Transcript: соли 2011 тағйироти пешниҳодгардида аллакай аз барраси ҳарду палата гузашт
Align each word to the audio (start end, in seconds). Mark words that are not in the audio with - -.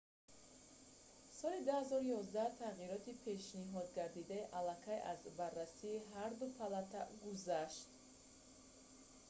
соли 1.39 1.59
2011 1.65 2.45
тағйироти 2.61 3.13
пешниҳодгардида 3.27 4.39
аллакай 4.61 4.99
аз 5.13 5.21
барраси 5.41 5.91
ҳарду 6.15 6.45
палата 6.59 7.01
гузашт 7.23 7.89